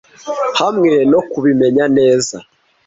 Hamwe 0.59 0.91
no 1.11 1.19
kubimenya 1.29 1.85
neza 1.97 2.37